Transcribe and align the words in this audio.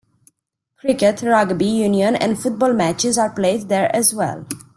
Cricket, 0.77 1.21
rugby 1.21 1.67
union 1.67 2.15
and 2.15 2.39
football 2.41 2.73
Matches 2.73 3.19
are 3.19 3.29
played 3.29 3.69
there 3.69 3.95
as 3.95 4.15
well. 4.15 4.47